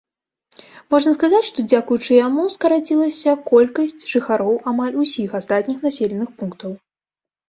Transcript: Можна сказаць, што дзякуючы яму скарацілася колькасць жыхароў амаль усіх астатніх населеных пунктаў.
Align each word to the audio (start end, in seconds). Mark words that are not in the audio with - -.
Можна 0.91 1.11
сказаць, 1.17 1.41
што 1.49 1.65
дзякуючы 1.71 2.11
яму 2.19 2.45
скарацілася 2.53 3.35
колькасць 3.49 4.01
жыхароў 4.13 4.55
амаль 4.71 4.97
усіх 5.03 5.37
астатніх 5.41 5.85
населеных 5.89 6.29
пунктаў. 6.41 6.71